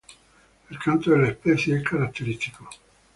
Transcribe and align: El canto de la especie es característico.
El 0.71 0.79
canto 0.79 1.11
de 1.11 1.19
la 1.19 1.27
especie 1.27 1.77
es 1.77 1.83
característico. 1.87 2.67